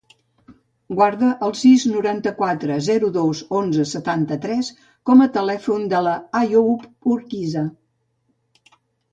Guarda 0.99 1.27
el 1.47 1.51
sis, 1.57 1.83
noranta-quatre, 1.95 2.77
zero, 2.87 3.11
dos, 3.19 3.41
onze, 3.59 3.85
setanta-tres 3.91 4.71
com 5.11 5.23
a 5.27 5.31
telèfon 5.37 5.87
de 5.93 6.01
l'Àyoub 6.09 7.13
Urquiza. 7.19 7.67